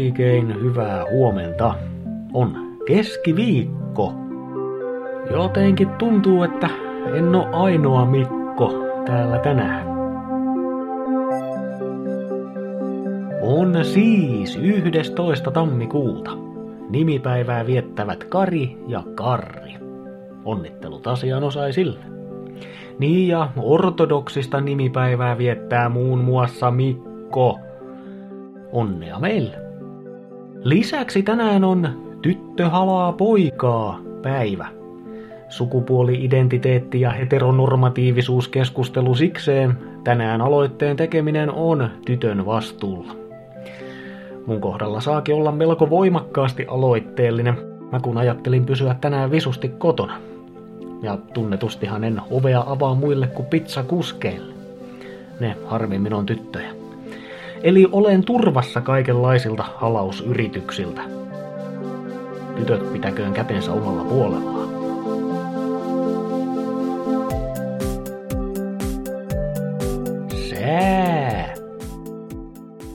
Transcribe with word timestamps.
Oikein 0.00 0.60
hyvää 0.60 1.04
huomenta. 1.12 1.74
On 2.32 2.56
keskiviikko. 2.86 4.12
Jotenkin 5.30 5.88
tuntuu, 5.88 6.42
että 6.42 6.68
en 7.14 7.34
ole 7.34 7.46
ainoa 7.52 8.06
Mikko 8.06 8.72
täällä 9.06 9.38
tänään. 9.38 9.86
On 13.42 13.84
siis 13.84 14.56
11. 14.62 15.50
tammikuuta. 15.50 16.30
Nimipäivää 16.90 17.66
viettävät 17.66 18.24
Kari 18.24 18.78
ja 18.86 19.02
Karri. 19.14 19.74
Onnittelut 20.44 21.06
asianosaisille. 21.06 21.98
Niin 22.98 23.28
ja 23.28 23.48
ortodoksista 23.56 24.60
nimipäivää 24.60 25.38
viettää 25.38 25.88
muun 25.88 26.18
muassa 26.18 26.70
Mikko. 26.70 27.58
Onnea 28.72 29.18
meille. 29.18 29.69
Lisäksi 30.64 31.22
tänään 31.22 31.64
on 31.64 31.88
tyttö 32.22 32.68
halaa 32.68 33.12
poikaa 33.12 34.00
päivä. 34.22 34.66
Sukupuoli-identiteetti 35.48 37.00
ja 37.00 37.10
heteronormatiivisuuskeskustelu 37.10 39.14
sikseen. 39.14 39.78
Tänään 40.04 40.40
aloitteen 40.40 40.96
tekeminen 40.96 41.50
on 41.50 41.90
tytön 42.06 42.46
vastuulla. 42.46 43.12
Mun 44.46 44.60
kohdalla 44.60 45.00
saakin 45.00 45.34
olla 45.34 45.52
melko 45.52 45.90
voimakkaasti 45.90 46.66
aloitteellinen, 46.68 47.54
mä 47.92 48.00
kun 48.00 48.18
ajattelin 48.18 48.66
pysyä 48.66 48.96
tänään 49.00 49.30
visusti 49.30 49.68
kotona. 49.68 50.20
Ja 51.02 51.18
tunnetustihan 51.34 52.04
en 52.04 52.20
ovea 52.30 52.64
avaa 52.66 52.94
muille 52.94 53.26
kuin 53.26 53.46
pizzakuskeille. 53.46 54.54
Ne 55.40 55.56
harvemmin 55.66 56.14
on 56.14 56.26
tyttöjä. 56.26 56.69
Eli 57.62 57.88
olen 57.92 58.24
turvassa 58.24 58.80
kaikenlaisilta 58.80 59.64
halausyrityksiltä. 59.74 61.02
Tytöt 62.56 62.92
pitäköön 62.92 63.32
kätensä 63.32 63.72
omalla 63.72 64.04
puolellaan. 64.04 64.70
Sää. 70.50 71.54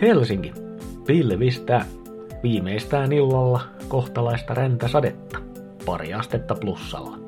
Helsinki. 0.00 0.52
Pilvistä. 1.06 1.84
Viimeistään 2.42 3.12
illalla 3.12 3.60
kohtalaista 3.88 4.54
räntäsadetta. 4.54 5.38
Pari 5.86 6.14
astetta 6.14 6.54
plussalla. 6.54 7.18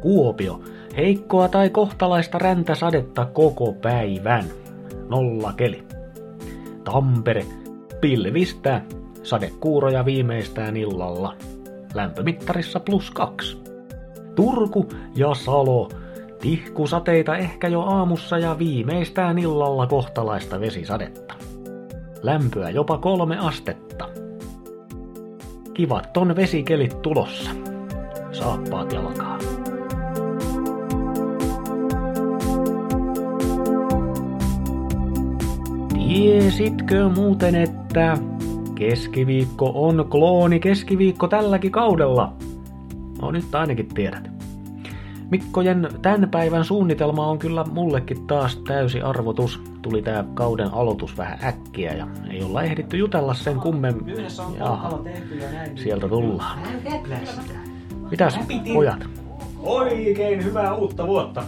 Kuopio. 0.00 0.60
Heikkoa 0.96 1.48
tai 1.48 1.70
kohtalaista 1.70 2.38
räntäsadetta 2.38 3.24
koko 3.24 3.72
päivän. 3.72 4.44
Nolla 5.08 5.52
keli. 5.52 5.99
Tampere. 6.84 7.46
Pilvistä. 8.00 8.80
Sadekuuroja 9.22 10.04
viimeistään 10.04 10.76
illalla. 10.76 11.34
Lämpömittarissa 11.94 12.80
plus 12.80 13.10
kaksi. 13.10 13.62
Turku 14.34 14.88
ja 15.16 15.34
Salo. 15.34 15.88
Tihkusateita 16.40 17.36
ehkä 17.36 17.68
jo 17.68 17.80
aamussa 17.80 18.38
ja 18.38 18.58
viimeistään 18.58 19.38
illalla 19.38 19.86
kohtalaista 19.86 20.60
vesisadetta. 20.60 21.34
Lämpöä 22.22 22.70
jopa 22.70 22.98
kolme 22.98 23.38
astetta. 23.38 24.08
Kivat 25.74 26.16
on 26.16 26.36
vesikelit 26.36 27.02
tulossa. 27.02 27.50
Saappaat 28.32 28.92
jalkaa. 28.92 29.38
Tiesitkö 36.10 37.08
muuten, 37.08 37.54
että 37.54 38.18
keskiviikko 38.74 39.72
on 39.74 40.06
klooni 40.10 40.60
keskiviikko 40.60 41.28
tälläkin 41.28 41.72
kaudella? 41.72 42.32
No 43.22 43.30
nyt 43.30 43.54
ainakin 43.54 43.88
tiedät. 43.94 44.30
Mikkojen 45.30 45.88
tämän 46.02 46.30
päivän 46.30 46.64
suunnitelma 46.64 47.26
on 47.26 47.38
kyllä 47.38 47.64
mullekin 47.64 48.26
taas 48.26 48.56
täysi 48.56 49.00
arvotus. 49.00 49.60
Tuli 49.82 50.02
tää 50.02 50.24
kauden 50.34 50.68
aloitus 50.72 51.18
vähän 51.18 51.38
äkkiä 51.44 51.92
ja 51.92 52.06
ei 52.30 52.42
olla 52.42 52.62
ehditty 52.62 52.96
jutella 52.96 53.34
sen 53.34 53.56
kummemmin. 53.56 54.16
On 54.46 54.56
Jaha, 54.58 55.00
sieltä 55.74 56.08
tullaan. 56.08 56.58
Mitäs 58.10 58.38
pojat? 58.74 59.06
Oikein 59.58 60.44
hyvää 60.44 60.74
uutta 60.74 61.06
vuotta. 61.06 61.42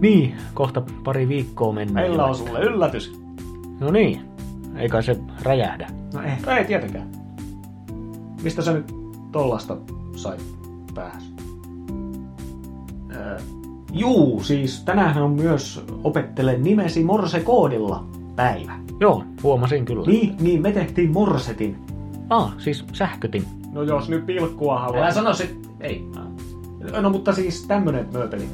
Niin, 0.00 0.36
kohta 0.54 0.82
pari 1.04 1.28
viikkoa 1.28 1.72
mennään. 1.72 2.06
Meillä 2.06 2.24
on 2.24 2.34
sulle 2.34 2.60
yllätys. 2.60 3.27
No 3.80 3.90
niin, 3.90 4.20
eikä 4.76 5.02
se 5.02 5.16
räjähdä. 5.42 5.88
No 6.14 6.22
ei. 6.22 6.56
Ei 6.58 6.64
tietenkään. 6.64 7.08
Mistä 8.42 8.62
sä 8.62 8.72
nyt 8.72 8.94
tollasta 9.32 9.76
sait 10.16 10.44
pääs? 10.94 11.32
Öö, 13.16 13.38
juu, 13.92 14.42
siis 14.42 14.82
tänään 14.84 15.22
on 15.22 15.32
myös 15.32 15.84
opettele 16.04 16.58
nimesi 16.58 17.04
Morse-koodilla 17.04 18.04
päivä. 18.36 18.72
Joo, 19.00 19.24
huomasin 19.42 19.84
kyllä. 19.84 20.06
Niin, 20.06 20.36
niin 20.40 20.62
me 20.62 20.72
tehtiin 20.72 21.12
Morsetin. 21.12 21.76
Ah, 22.30 22.54
siis 22.58 22.84
sähkötin. 22.92 23.44
No 23.72 23.82
jos 23.82 24.08
nyt 24.08 24.26
pilkkua 24.26 24.78
haluaa. 24.78 25.02
Älä 25.02 25.12
sano 25.12 25.34
sit. 25.34 25.68
Ei. 25.80 26.08
No 27.00 27.10
mutta 27.10 27.32
siis 27.32 27.66
tämmönen 27.66 28.08
mööpeli. 28.12 28.48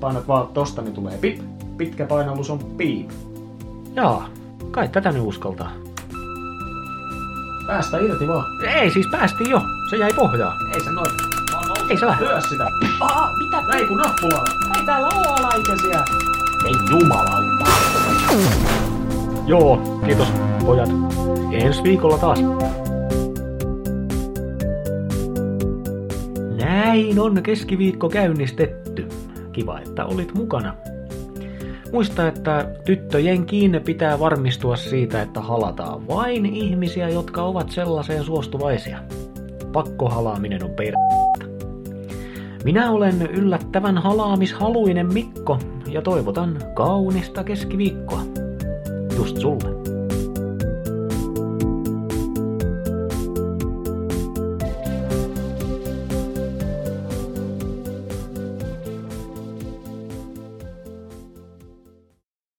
Painat 0.00 0.28
vaan 0.28 0.48
tosta, 0.48 0.82
niin 0.82 0.94
tulee 0.94 1.18
pip. 1.18 1.40
Pitkä 1.76 2.06
painallus 2.06 2.50
on 2.50 2.58
piip. 2.58 3.10
Jaa, 3.94 4.28
kai 4.70 4.88
tätä 4.88 5.12
nyt 5.12 5.22
uskaltaa. 5.22 5.72
Päästä 7.66 7.98
irti 7.98 8.28
vaan. 8.28 8.44
Ei, 8.62 8.90
siis 8.90 9.06
päästiin 9.10 9.50
jo. 9.50 9.62
Se 9.90 9.96
jäi 9.96 10.10
pohjaan. 10.16 10.56
Ei 10.74 10.80
se 10.80 10.90
noin. 10.90 11.10
Ei 11.90 11.96
se 11.96 12.06
lähde. 12.06 12.24
Lyö 12.24 12.40
sitä. 12.40 12.64
Aa, 13.00 13.28
mitä? 13.38 13.66
Näin 13.66 13.88
kun 13.88 13.98
nappulalla. 13.98 14.50
Ei 14.78 14.86
täällä 14.86 15.08
oo 15.14 15.34
alaikäisiä. 15.34 16.04
Ei 16.66 16.74
jumalauta. 16.90 17.70
Joo, 19.46 20.00
kiitos 20.06 20.32
pojat. 20.66 20.90
Ensi 21.52 21.82
viikolla 21.82 22.18
taas. 22.18 22.38
Näin 26.56 27.20
on 27.20 27.42
keskiviikko 27.42 28.08
käynnistetty. 28.08 29.08
Kiva, 29.52 29.80
että 29.80 30.04
olit 30.04 30.34
mukana. 30.34 30.74
Muista, 31.92 32.28
että 32.28 32.66
tyttöjen 32.84 33.46
kiinne 33.46 33.80
pitää 33.80 34.18
varmistua 34.18 34.76
siitä, 34.76 35.22
että 35.22 35.40
halataan 35.40 36.08
vain 36.08 36.46
ihmisiä, 36.46 37.08
jotka 37.08 37.42
ovat 37.42 37.70
sellaiseen 37.70 38.24
suostuvaisia. 38.24 38.98
Pakkohalaaminen 39.72 40.64
on 40.64 40.70
per... 40.70 40.94
Minä 42.64 42.90
olen 42.90 43.22
yllättävän 43.22 43.98
halaamishaluinen 43.98 45.12
Mikko 45.12 45.58
ja 45.88 46.02
toivotan 46.02 46.58
kaunista 46.74 47.44
keskiviikkoa. 47.44 48.22
Just 49.16 49.36
sulle. 49.36 49.99